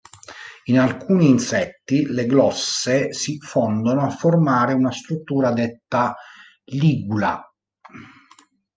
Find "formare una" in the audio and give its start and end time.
4.09-4.89